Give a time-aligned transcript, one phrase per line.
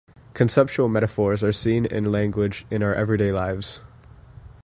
[0.33, 3.81] Conceptual metaphors are seen in language in our everyday lives.